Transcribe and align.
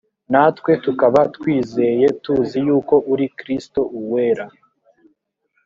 natwe 0.31 0.71
tukaba 0.83 1.19
twizeye 1.35 2.07
tuzi 2.23 2.57
yuko 2.67 2.95
uri 3.13 3.25
kristo 3.39 3.81
uwera 3.99 4.45